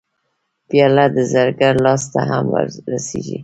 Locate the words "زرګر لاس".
1.31-2.03